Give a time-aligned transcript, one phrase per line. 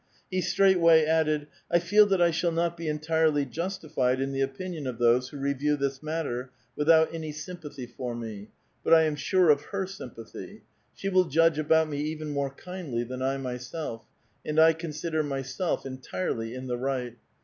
[0.31, 4.87] He straightway added:—^^ 1 feel that I shall not be entirely justified in the opinion
[4.87, 8.49] of those who review this matter without any sympathy for me;
[8.83, 10.63] but I am sure of her sympathy.
[10.95, 14.07] She will judge about me even more kindly than I myself,
[14.43, 17.19] and I consider myself entirely in the right.